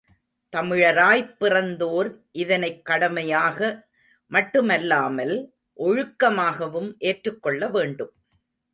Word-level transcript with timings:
தமிழராய்ப் 0.53 1.35
பிறந்தோர் 1.39 2.09
இதனைக் 2.31 2.85
கடமையாக 2.85 3.59
மட்டுமல்லாமல் 4.31 5.35
ஒழுக்கமாகவும் 5.77 6.93
ஏற்றுக்கொள்ள 6.99 7.67
வேண்டும். 7.67 8.13